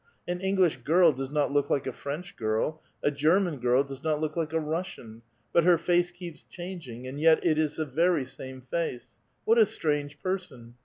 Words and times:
An 0.27 0.41
English 0.41 0.77
girl 0.77 1.11
does 1.11 1.29
not 1.29 1.51
look 1.51 1.69
like 1.69 1.85
a 1.85 1.93
French 1.93 2.35
girl, 2.35 2.81
a 3.03 3.11
German 3.11 3.59
girl 3.59 3.83
does 3.83 4.03
not 4.03 4.19
look 4.19 4.35
like 4.35 4.51
a 4.51 4.59
Russian; 4.59 5.21
but 5.53 5.63
her 5.63 5.77
face 5.77 6.09
keeps 6.09 6.43
changing, 6.43 7.05
and 7.05 7.19
yet 7.21 7.45
it 7.45 7.59
is 7.59 7.75
the 7.75 7.85
veiy 7.85 8.27
same 8.27 8.61
face. 8.61 9.11
What 9.45 9.59
a 9.59 9.65
strange 9.67 10.19
person 10.19 10.73